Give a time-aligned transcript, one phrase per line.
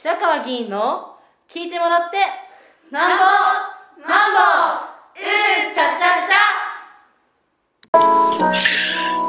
[0.00, 1.16] 白川議員の
[1.52, 2.18] 聞いてもらって
[2.92, 3.24] なんぼ
[4.08, 4.38] なんぼ
[5.18, 6.32] うんちゃちゃち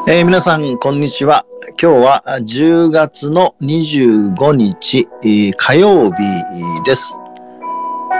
[0.05, 0.13] ゃ。
[0.13, 1.43] えー、皆さんこんにちは。
[1.81, 6.17] 今日は10月の25日、えー、火曜日
[6.85, 7.15] です。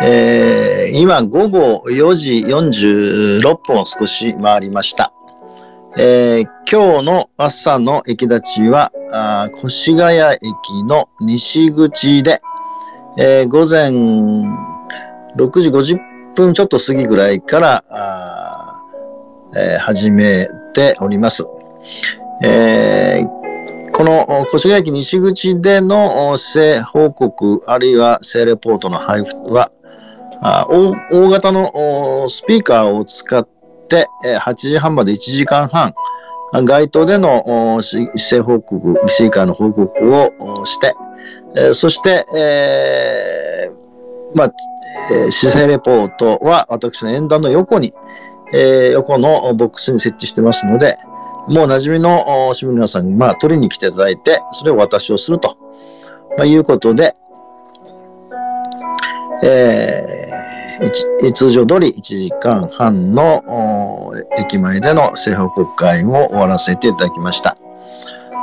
[0.02, 5.14] えー、今午後4時46分を少し回りました。
[5.98, 8.92] えー、今日の朝の駅立ちは、
[9.66, 12.42] 越谷駅の西口で、
[13.18, 16.00] えー、午前6時50
[16.36, 17.84] 分ちょっと過ぎぐらいから、
[19.56, 21.48] えー、始めております。
[22.44, 29.72] えー、この越谷駅西口での性報告あるいは性レポートの配布は、
[30.70, 33.59] 大大型のスピーカーを使って、
[33.98, 35.94] 8時半まで1時間半、
[36.54, 40.96] 街頭での市政報告、市議会の報告をして、
[41.56, 44.54] えそして、えー、まあ、
[45.12, 47.94] え市政レポートは私の演談の横に、
[48.54, 50.96] えー、横のボックスに設置してますので、
[51.48, 55.58] もう馴染みの市民の皆さんに、まあ、取りに来ていただいて、それを私をすると、
[56.38, 57.16] まあ、いうことで、
[59.44, 60.49] えー、
[61.34, 67.58] 通常通り1時間半の駅前での政報告会を終わらせていただきました。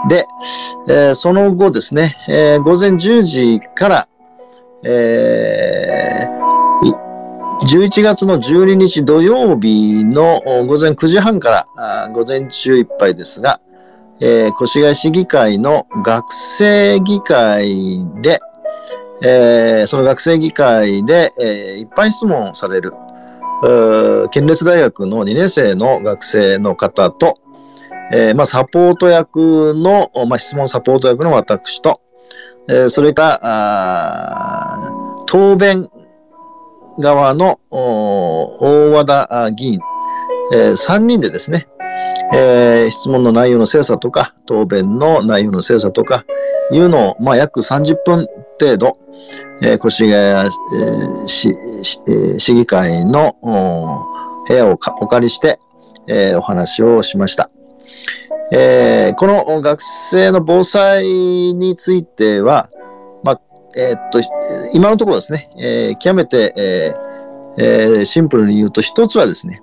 [0.09, 0.27] で、
[0.89, 4.09] えー、その後ですね、えー、午前10時から、
[4.85, 7.07] えー、
[7.67, 13.61] 11月の12日土曜日の午前9時半から午前中いっぱいですが、
[14.21, 18.41] えー、越谷市議会の学生議会で、
[19.23, 22.93] えー、その学生議会で、えー、一般質問される、
[24.31, 27.39] 県立大学の2年生の学生の方と、
[28.13, 32.01] えーまあ、サポート役の、まあ、質問サポート役の私と、
[32.69, 34.79] え、それから
[35.27, 35.89] 答弁
[36.99, 39.81] 側の大和田議員、
[40.53, 41.69] え、3人でですね、
[42.35, 46.25] えー、質問の内容の精査とか、答弁の内容の精査とか
[46.71, 48.27] いうのを、まあ、約30分
[48.59, 48.99] 程度、
[49.63, 50.51] えー、越谷、えー、
[51.29, 51.57] 市
[52.39, 53.37] 市議会の
[54.47, 55.59] 部屋をお借りして、
[56.07, 57.51] えー、お話をしました。
[58.53, 62.71] えー、この学生の防災については、
[63.25, 63.41] まあ、
[63.77, 64.21] えー、っと、
[64.73, 69.61] 今のところですね、えー、極めて、えーえー、シンプルに言うと、一つはですね、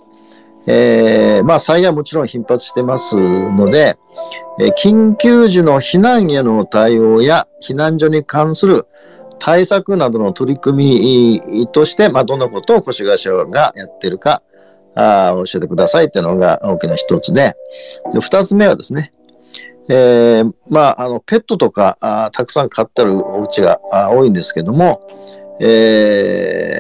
[0.65, 3.97] えー、まあ災害もちろん頻発してますので、
[4.59, 8.87] えー、緊急時の避難への対応や避難所に関する
[9.39, 14.41] 対策などの取り組みとして、まあ、どんなことを越谷市がやってるか
[14.95, 17.53] あ教えてくださいっていうのが大きな一つで、
[18.21, 19.11] 二つ目はですね、
[19.89, 23.81] えー、まあ、あの、ペットとかあたくさん飼ってるお家が
[24.11, 25.01] 多いんですけども、
[25.59, 26.79] え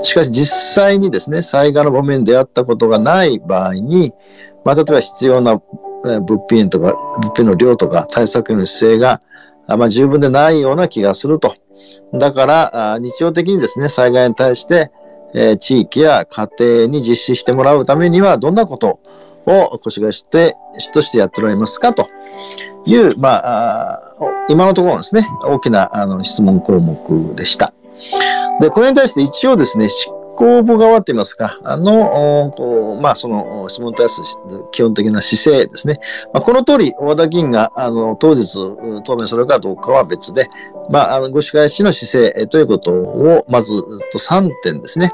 [0.00, 4.12] ー、しかし実際にですね、災害の場面に出会ったことがない場合に、
[4.64, 5.60] まあ、例えば必要な
[6.02, 9.20] 物品とか、物品の量とか対策の姿勢が、
[9.76, 11.54] まあ、十分でないような気がすると。
[12.12, 14.90] だから、日常的にですね、災害に対して、
[15.34, 19.00] えー、地域や家庭に実施してもらうためには、どんなことを
[19.46, 22.08] を越谷市て市としてやっておられますかと
[22.84, 24.02] いう、まあ、
[24.48, 27.72] 今のところですね、大きなあの質問項目でした。
[28.60, 29.88] で、これに対して一応ですね、
[30.36, 34.20] 執行部側といいますか、あの、こうまあ、その質問に対す
[34.50, 35.98] る基本的な姿勢ですね。
[36.32, 38.54] まあ、この通り、和田議員があの当日
[39.02, 40.48] 答弁するかどうかは別で、
[40.90, 43.82] まあ、あのご仕返しの姿勢ということを、まず
[44.12, 45.12] と3点ですね。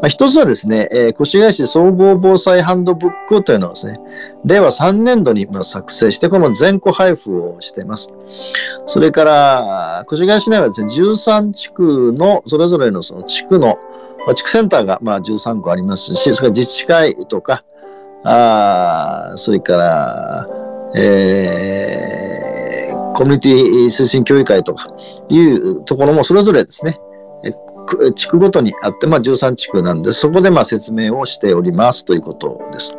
[0.00, 3.98] まあ、一つはですね、えー、越谷市総合防災ハンドブックというのはですね、
[4.44, 8.10] 令和3年度にまあ作成して、この全戸配布をしています。
[8.86, 13.78] それから、越谷市内はですね、13地区の、それぞれのその地区の、
[14.34, 17.64] 地区センターがまあ13個ありますし、それから自治会とか、
[18.24, 20.46] あそれから、
[20.96, 24.88] えー、コミュニティ推進協議会とか
[25.28, 26.98] いうところもそれぞれですね、
[28.14, 32.94] 地区ごとにあって、まあ、13地区なんで、そこでまあ説明をしておりますということです。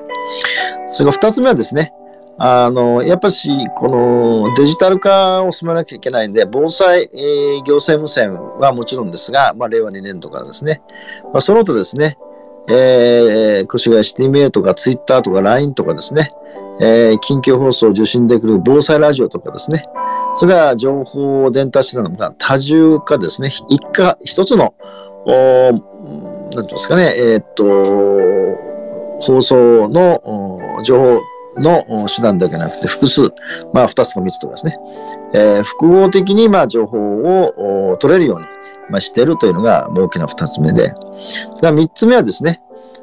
[0.89, 1.93] それから2つ目はですね、
[2.41, 10.81] あの、やっぱし、このデジタル化を進めなきゃいけないんで、防災、えー、行政無線はもちろんですが、まあ、令和2年度からですね、
[11.33, 12.17] まあ、そのとですね、
[12.69, 16.31] えー、越谷シティメールとかツイッターとか LINE とかですね、
[16.79, 19.83] えー、緊急放送を受信できる防災ラジオとかですね、
[20.35, 24.73] それから情報を伝達したのが多重化ですね、一家、一つの、
[25.25, 27.65] おなんていうんですかね、えー、っと、
[29.19, 30.21] 放送の
[30.83, 31.21] 情報
[31.59, 33.33] の手段だけなくて複数、
[33.73, 34.77] まあ2つか3つとかですね、
[35.33, 36.97] えー、複合的にまあ情報
[37.91, 38.45] を取れるように、
[38.89, 40.93] まあ、しているというのが大きな2つ目で、
[41.61, 42.61] 3つ目はですね、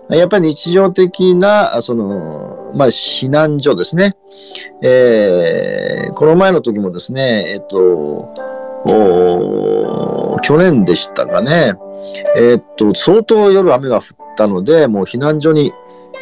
[0.09, 4.17] やっぱり日常的な、その、まあ、避難所ですね。
[4.83, 8.33] えー、この前の時もですね、えっと、
[10.43, 11.75] 去年でしたかね、
[12.37, 14.03] え、っと、相当夜雨が降っ
[14.37, 15.73] たので、もう避難所に、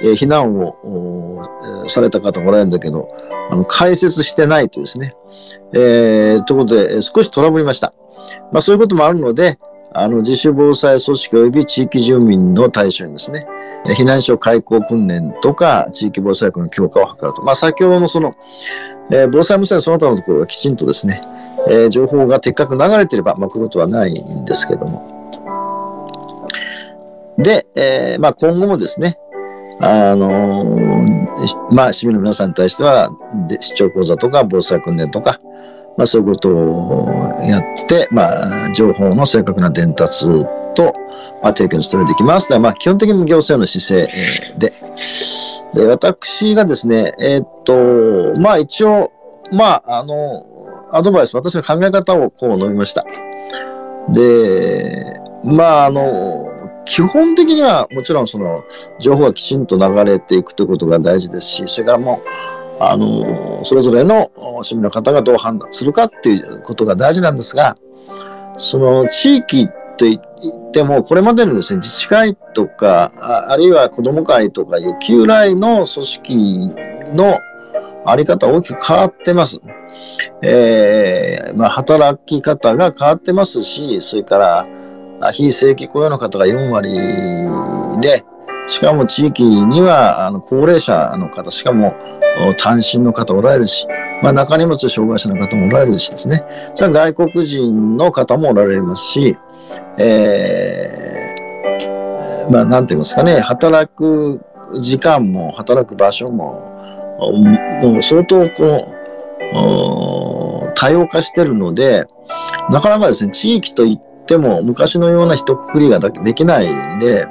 [0.03, 3.09] えー、避難をされた方がおられるんだけど、
[3.51, 5.15] あの、解説してないというですね。
[5.75, 7.93] えー、ということで、少しトラブりました。
[8.53, 9.59] まあ、そういうこともあるので、
[9.93, 13.47] あの、自主防災組織及び地域住民の対象にですね、
[13.87, 17.43] 避難所開校訓練とか、地域防災力の強化を図ると。
[17.43, 18.33] まあ、先ほどのその、
[19.13, 21.21] えー、防災無線その他のところがきちんとですね、
[21.69, 25.15] えー、情報が的確流れていれば、まあ、こういうことはないんですけども。
[27.39, 29.19] で、えー、まあ、今後もですね、
[29.81, 33.11] あのー、まあ、市民の皆さんに対しては、
[33.49, 35.41] で市長講座とか防災訓練とか、
[35.97, 37.09] まあ、そういうことを
[37.49, 40.27] やって、まあ、情報の正確な伝達
[40.75, 40.95] と、
[41.43, 42.59] まあ、提供に努めていきます。
[42.59, 44.73] まあ、基本的に行政の姿勢で、
[45.75, 49.13] で、私がですね、えー、っと、まあ、一応、
[49.53, 50.47] まあ、あの、
[50.93, 53.05] アドバイス、私の考え方をこう述べました。
[54.09, 55.13] で、
[55.45, 56.54] まあ、あの、
[56.85, 58.65] 基本的にはもちろんその
[59.01, 64.31] 情報がきちんと流れていくということが大事ですし、それからもう、あの、それぞれの
[64.63, 67.77] 市民の方がどう判断するかっていうことが大事なんですが、
[68.57, 73.11] その地域って言っても、これまでのですね、自治会とか、
[73.49, 76.71] あるいは子ども会とかいう旧来の組織
[77.15, 77.39] の
[78.05, 79.61] あり方大きく変わってます。
[80.43, 84.67] えー、まあ、働き方が変わってますし、それから、
[85.33, 86.91] 非正規雇用の方が4割
[88.01, 88.25] で、
[88.67, 91.95] しかも地域にはあの高齢者の方、しかも
[92.59, 93.87] 単身の方おられるし、
[94.23, 96.45] まあ、中荷物障害者の方もおられるしですね、
[96.75, 99.37] それは外国人の方もおられますし、
[99.99, 104.41] えー、まあ、なんて言いますかね、働く
[104.81, 106.73] 時間も働く場所も、
[107.83, 108.95] もう相当こ
[109.53, 112.07] う、多様化してるので、
[112.71, 117.27] なかなかですね、地域といっても昔のような一括りができないんで、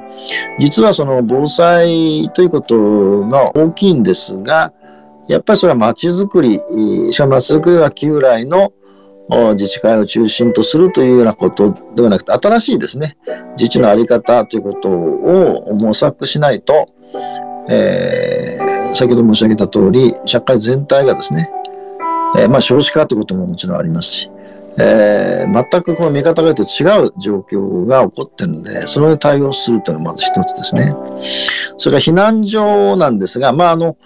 [0.59, 4.73] 実はその防災ということが大きいんですが、
[5.27, 6.59] やっぱりそれは街づくり、
[7.11, 8.73] しかも街づくりは旧来の
[9.53, 13.17] 自治会を中心とするというようなことではなくて、新しいですね、
[13.57, 16.87] 自治のあり方ということを模索しないと、
[17.69, 21.49] えー、先ほど申し上げた通り、社会全体がですね、
[22.37, 24.31] えー、まあ少子化ということももちろんありますし、
[24.77, 30.93] えー、全くこの見方がと違う状況が起こってるので、それで対応するというのがまず一つですね。
[31.77, 33.97] それから避難所なんですが、まああの、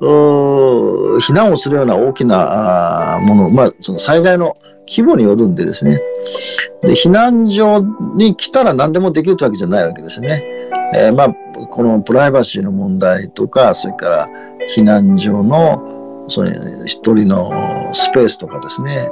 [0.00, 4.56] 避難をするような大きなもの、まあその災害の
[4.88, 5.98] 規模によるんでですね。
[6.82, 7.80] で、避難所
[8.14, 10.42] に来たら何でもできるというわけじゃないわけですね。
[10.94, 11.34] えー、まあ、
[11.70, 14.28] このプライバシーの問題とか、それから
[14.76, 17.50] 避難所の、その一人の
[17.92, 19.08] スペースとかですね。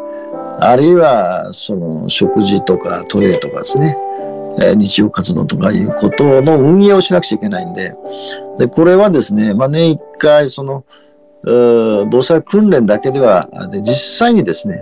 [0.60, 3.96] あるいは、その食事とかトイレとかですね。
[4.60, 7.94] えー、日常活動とかいうことの運営をしなくちゃいけないんで、
[8.58, 10.84] で、これはですね、まあ、年一回、その、
[11.42, 14.76] 防災訓練だけでは、で実際にですね、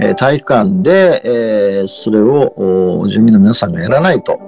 [0.00, 4.38] え体育館で、えー、それを住民の皆さんがやらないと、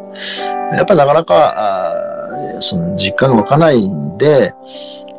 [0.72, 4.52] やっぱりなかなか、あその実感が湧かないんで、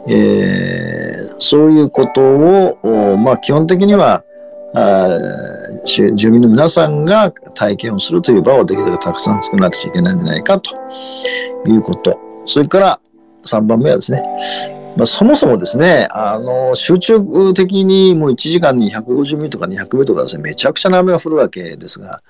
[0.07, 4.23] えー、そういうことを、まあ基本的には、
[5.85, 10.75] 住民の皆さんが体験をするという場をできるだけたくさん作らなくちゃいけないんじゃないかと
[11.65, 12.19] いうこと。
[12.45, 12.99] それから
[13.45, 14.21] 3番目はですね、
[14.97, 22.21] まあ、そもそもですね、あの、集中的にもう1時間に150ミリとか200ミリとかですね、めちゃくちゃな雨が降るわけですが、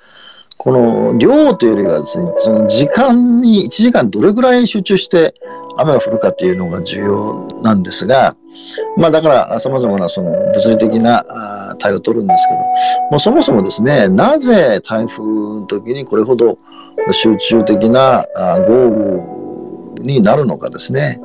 [0.58, 5.36] この量というよりはですね、その時間に1時間どれぐらい集中して
[5.78, 8.36] 雨が降るかっていうのが重要なんですが、
[8.98, 11.24] まあだから様々なその物理的な
[11.80, 12.60] 対応を取るんですけど、
[13.12, 16.58] もうそもそもですね、なぜ台風の時にこれほど
[17.12, 18.26] 集中的な
[18.68, 18.88] 豪
[19.98, 21.18] 雨になるのかですね。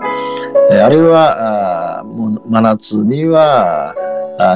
[0.70, 3.94] あるいは、もう真夏には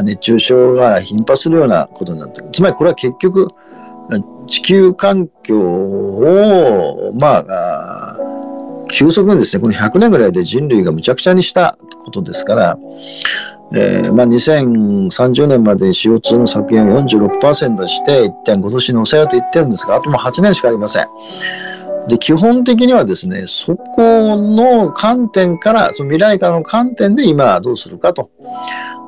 [0.04, 2.50] 熱中症が頻発するようなことになってくる。
[2.52, 3.50] つまりこれは結局、
[4.46, 8.05] 地球環境を、まあ、
[8.88, 12.78] 急速にですね、この100年ぐらいで人類がむちゃくちゃにしたことですから、
[13.72, 21.06] えー、まあ、2030年まで CO2 の削減を46%して1.5度に抑えようと言ってるんですが、あともう8年しかありません。
[22.08, 28.30] で、基本的にはですね、そこの観点から、その未来からの観点で今どうするかと。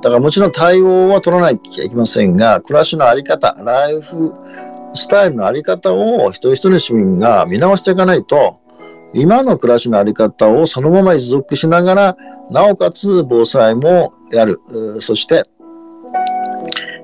[0.02, 4.32] だからもちろん対応は取らなきゃいけませんが、暮らしのあり方、ライフ
[4.94, 8.58] スタイルのあり方を一人一人の市民が見直していかないと、
[9.14, 12.16] 今の暮らしのあり方をそのまま持続しながら、
[12.50, 14.60] なおかつ防災もやる。
[15.00, 15.44] そして、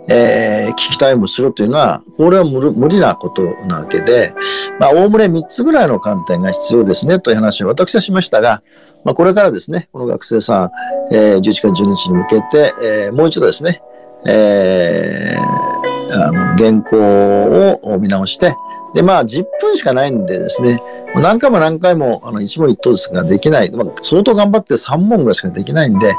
[0.08, 4.34] えー、聞きたいもするというのは、これは無理なことなわけで、
[4.78, 8.62] まあ、おおむね3つぐらいの観点が必要ですね、という話を私はしましたが、
[9.04, 10.70] まあ、これからですね、この学生さ
[11.10, 12.72] ん、えー、11月12日に向けて、
[13.06, 13.82] えー、もう一度ですね、
[14.26, 18.54] えー、あの、原稿を見直して、
[18.94, 20.80] で、まあ、10分しかないんでですね、
[21.16, 23.70] 何回も何回も、あの、一問一答ですができない。
[23.72, 26.12] まあ、相当頑張って3問ぐらいしかできないんで、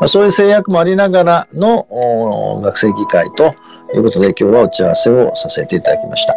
[0.00, 3.54] まあ、そういう制約もありながらの学生議会と
[3.94, 6.34] いうことで、今日は打ち合わせをさせていただきました。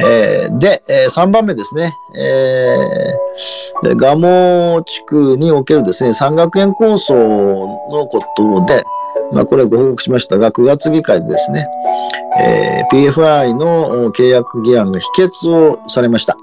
[0.00, 8.82] えー、で、えー、3番目ですね、えー、蒲生地区におけるですね、三学園構想のことで、
[9.32, 11.66] まあ、これはご報告しましたが、9月議会でですね、
[12.38, 16.36] えー、PFI の契約議案が否決をされました。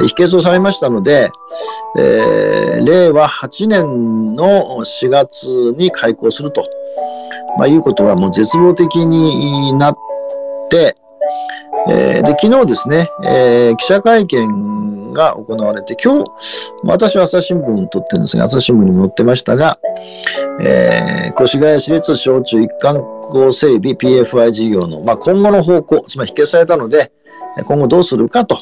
[0.00, 1.30] 否決をされましたので、
[1.96, 5.46] えー、令和8年の4月
[5.76, 6.66] に開校すると、
[7.58, 9.96] まあ、いうことはもう絶望的になっ
[10.70, 10.96] て、
[11.88, 16.30] えー、で昨日ですね、えー、記者会見が行われて、今日、
[16.82, 19.78] 私は朝日新聞に撮ってるんですが、朝日新聞にも載ってましたが、
[20.60, 23.00] えー、越谷市立小中一貫
[23.30, 27.12] 校整備 PFI 事業の、まあ、今後の方向、つまり否決されたので、
[27.64, 28.58] 今後どうするかと、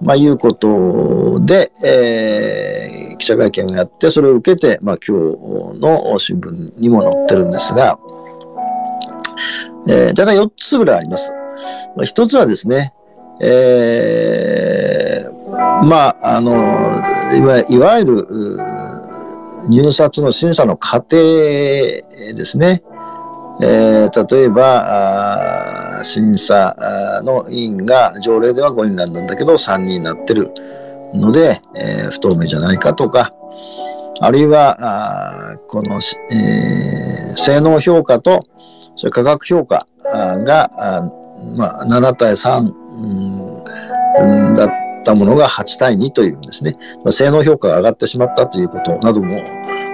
[0.00, 5.16] まあ、いうことで、えー、記者会見をやって、それを受けて、まあ、今
[5.72, 7.98] 日の新聞にも載ってるんですが、
[9.88, 11.32] えー、だいたい4つぐらいあります。
[11.96, 12.92] まあ、1つはですね、
[13.40, 16.52] えー、まあ、あの、
[17.36, 18.26] いわいわゆる、
[19.68, 22.02] 入札の審査の過程で
[22.44, 22.82] すね。
[23.62, 26.74] えー、例えば審査
[27.22, 30.52] の委員が条例では5人なんだけど3人になってる
[31.14, 33.32] ので、えー、不透明じゃないかとか
[34.20, 36.00] あるいはこの、えー、
[37.36, 38.40] 性能評価と
[38.96, 40.68] それ価格評価が
[41.56, 42.72] まあ、7対3、
[44.18, 44.70] うん、だっ
[45.04, 49.36] たものが8対2というですね、まあ、性能評価が上がってしまったということなども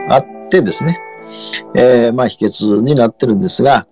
[0.09, 1.01] あってですね、
[1.75, 3.87] えー、まあ、秘訣になってるんですが、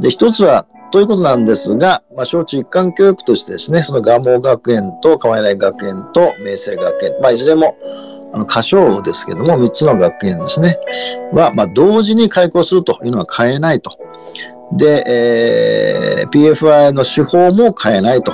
[0.00, 7.76] で、一つは、ということなんですが、まあ、小中一貫教育としてですね、その蒲生学園と川内学園と明星学園、まあ、いずれも、
[8.34, 10.76] あの、歌唱ですけども、3つの学園ですね、
[11.32, 13.98] は、まあ、同時に開校するというのは変えないと。
[14.72, 18.32] で、えー、PFI の手法も変えないと。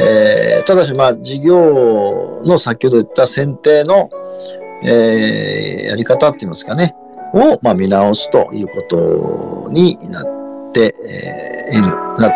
[0.00, 4.08] えー、ただし、まあ、事業の先ほど言った選定の、
[4.84, 6.94] えー、やり方って言いますかね、
[7.34, 10.94] を、まあ、見直すということになって
[11.72, 11.86] いる、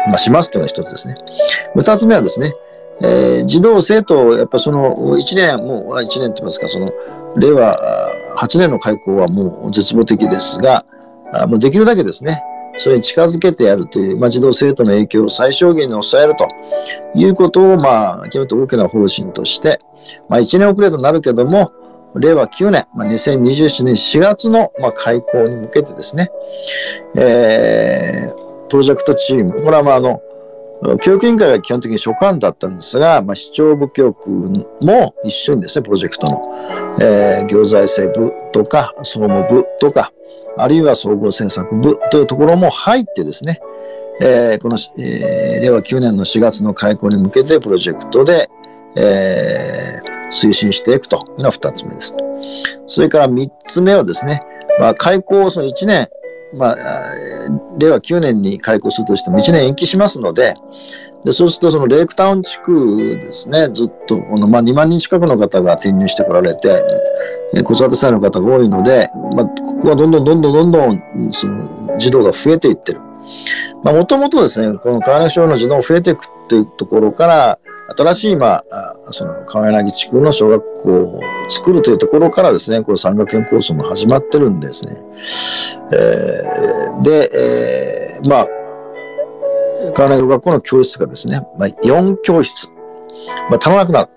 [0.06, 1.14] まあ、しますというのが一つですね。
[1.75, 2.54] 二つ目はですね、
[3.02, 6.88] えー、児童生徒、やっぱその1年、もう1年って言いますか、その
[7.36, 7.78] 令和
[8.38, 10.84] 8年の開校はもう絶望的ですが、
[11.32, 12.42] あもうできるだけですね、
[12.76, 16.49] それに近づけてやるという、まあ、児童生徒の影響を最小限に抑えると
[17.14, 19.78] いうことを、まあ、極めて大きな方針として、
[20.28, 21.73] まあ、1年遅れとなるけども、
[22.18, 26.30] 令和9年、まあ、2027年4月の、まあ、開校に向けてですね、
[27.16, 30.21] えー、プロジェクトチーム、これはまああの、
[31.00, 34.30] 教育委員会が基本的に所管だったんですが、まあ、市長部教区
[34.83, 36.42] も一緒にですね、プロジェクトの、
[37.00, 40.12] えー、行財政部とか、総務部とか、
[40.58, 43.60] あるいは総合政策部というところも入ってですね、
[44.20, 48.48] えー、この、えー、令和9年の4月の開校に向けてプロジェクトで、
[48.96, 52.14] えー、推進していくというのが2つ目です。
[52.86, 54.40] それから3つ目はですね、
[54.78, 56.08] まあ、開校をその1年、
[56.54, 56.76] まあ、
[57.78, 60.54] 令和9年に開校するとしても1年延期しますので、
[61.26, 66.85] でそうするとそのレイクタウン地区ですね、ずっと、のまあ、2万人近くの方が転入してこられて、
[67.64, 73.00] 子育て世代の方が多いので、まあ、ここはどんどんどんどんどんどんその児童が増えていってる。
[73.83, 77.59] まあもともとですね、この川根省の児童が増えていくというところから、
[77.97, 84.97] 新しい、まあ、その川柳地区の小学校を作るというところからですね、この山岳園構想も始まってるんですね。
[85.92, 88.47] えー、で、えー、まあ、
[89.95, 92.69] 川柳小学校の教室がですね、まあ、4教室、
[93.50, 94.11] まあ、足らなくなる。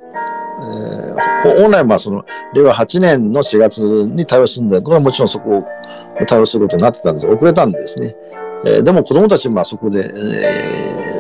[0.61, 5.63] えー、本来はその令和8年の4月に対応するんだこれはもちろんそこを
[6.27, 8.15] 対応することになってたんです遅れたんですね。
[8.65, 11.19] えー、でも子供たちはそこで、えー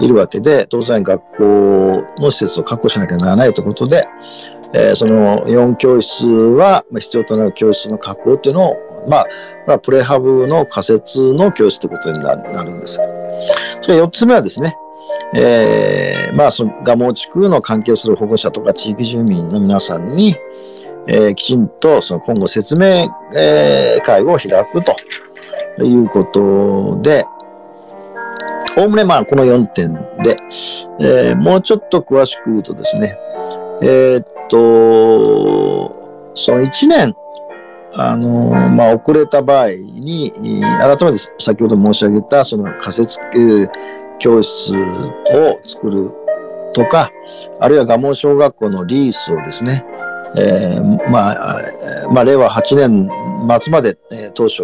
[0.00, 4.06] いるわけで、当然学校の施設を確保しなきゃならないということで、
[4.74, 8.76] えー、その4教室は必要となる教室の確保っていうのを、
[9.08, 9.24] ま
[9.68, 12.34] あ、プレハブの仮設の教室ということにな
[12.64, 13.00] るんです。
[13.80, 14.76] それ4つ目はですね、
[15.34, 20.34] えー、まあ、その蒲生地区の関係する保護者とか地域住民の皆さんに、
[21.08, 24.96] えー、きちんとその今後説明、えー、会を開くと
[25.84, 27.24] いうことで、
[28.78, 30.36] おおむねまあこの4点で、
[31.00, 33.16] えー、もうちょっと詳しく言うとですね、
[33.82, 37.14] えー、っと、その1年、
[37.98, 40.32] あの、まあ、遅れた場合に、
[40.80, 43.18] 改めて先ほど申し上げた、その仮設
[44.18, 46.10] 教室を作る
[46.72, 47.10] とか、
[47.58, 49.84] あるいは蒲生小学校のリースをですね、
[50.36, 51.58] えー、まあ、
[52.12, 53.10] まあ、令和8年
[53.60, 54.56] 末まで、えー、当初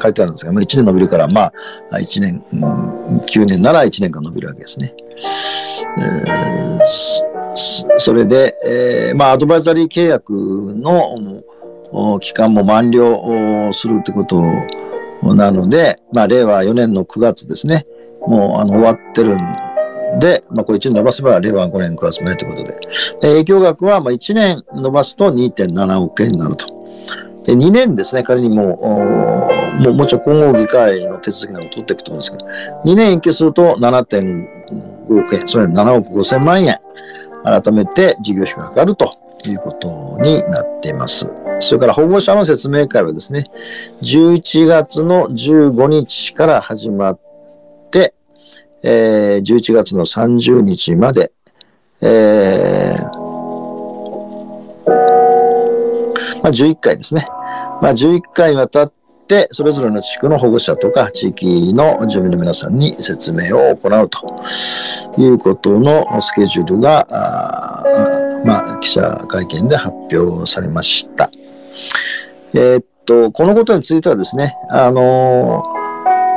[0.00, 1.52] 書いてあるんですが、まあ、1年伸びるから、ま
[1.90, 4.94] あ、1年、うん、9年なら1年間伸びるわけですね。
[5.98, 11.02] えー、それで、えー、まあ、アドバイザリー契約の
[12.20, 14.42] 期間も満了するということ
[15.34, 17.86] なので、まあ、令和4年の9月ですね、
[18.26, 19.38] もうあの終わってるん
[20.18, 22.72] で、まあ、これ1年伸ばせば令和5年9月目ということで。
[22.72, 22.80] で
[23.20, 26.66] 影響額はまあ1年伸ばすと2.7億円になると。
[27.44, 29.48] で、2年ですね、仮にも
[29.80, 32.46] う、もうもちろん今後議会の手続きなどを取っていくと思うんですけど、
[32.92, 36.76] 2年延期すると7.5億円、それは7億5千万円、
[37.44, 39.14] 改めて事業費がかかると
[39.46, 41.47] いうことになっています。
[41.60, 43.44] それから保護者の説明会はですね、
[44.02, 47.20] 11月の15日から始まっ
[47.90, 48.14] て、
[48.82, 51.32] えー、11月の30日まで、
[52.00, 53.28] えー、
[56.42, 57.26] まあ、11回ですね。
[57.82, 58.92] まあ、11回にわたっ
[59.26, 67.82] て、それぞれの地区の保護者とか地域の住民の皆さんに説明を行うということのスケジュールが、あ
[68.44, 71.30] まあ、記者会見で発表されました。
[72.54, 75.78] えー、っと、このことについてはですね、あのー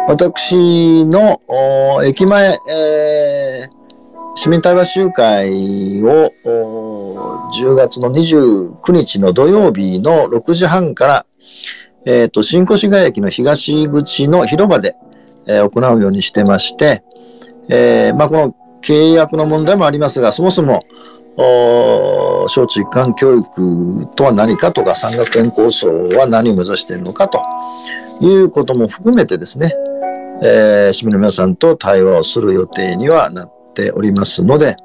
[0.07, 1.39] 私の
[2.03, 6.31] 駅前、えー、市民対話集会を
[7.54, 11.25] 10月の29日の土曜日の6時半から、
[12.06, 14.95] えっ、ー、と、新越谷駅の東口の広場で、
[15.47, 17.04] えー、行うようにしてまして、
[17.69, 20.84] えー、まあ、この契約の問題もありますが、そもそも、
[21.38, 27.41] 小中一貫教育とは何かとか、山学園構想は何を目指しているのかと
[28.22, 29.74] いうことも含めてですね、
[30.44, 34.76] えー、市民の皆さんと対話をする予定にはなっておりますので、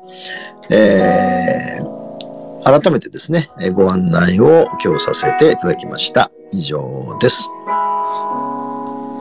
[0.71, 6.31] えー、改めてですね、ご案内を今日させていただきました。
[6.53, 7.49] 以上です。